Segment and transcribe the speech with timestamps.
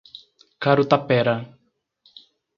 [0.63, 1.35] Carutapera